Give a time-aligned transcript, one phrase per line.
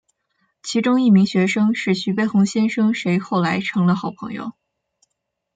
[0.63, 4.51] 其中一名学生是徐悲鸿先生谁后来成了好朋友。